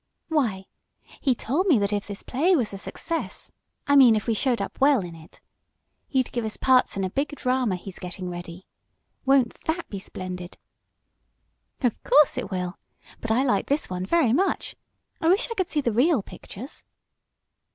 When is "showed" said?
4.33-4.59